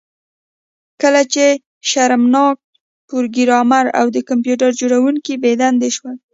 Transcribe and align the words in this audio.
کله 1.01 1.21
چې 1.33 1.45
شرمناک 1.89 2.57
پروګرامر 3.09 3.85
او 3.99 4.05
د 4.15 4.17
کمپیوټر 4.29 4.69
جوړونکی 4.81 5.33
بې 5.43 5.53
دندې 5.61 5.89
شول 5.95 6.15